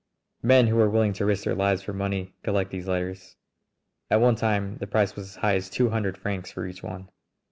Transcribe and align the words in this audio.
Men 0.41 0.65
who 0.65 0.79
are 0.79 0.89
willing 0.89 1.13
to 1.13 1.25
risk 1.27 1.43
their 1.43 1.53
lives 1.53 1.83
for 1.83 1.93
money 1.93 2.33
collect 2.41 2.71
these 2.71 2.87
letters. 2.87 3.35
At 4.09 4.19
one 4.19 4.33
time 4.35 4.77
the 4.79 4.87
price 4.87 5.15
was 5.15 5.27
as 5.27 5.35
high 5.35 5.55
as 5.57 5.69
two 5.69 5.89
hundred 5.91 6.17
francs 6.17 6.51
for 6.51 6.65
each 6.65 6.81
one. 6.81 7.09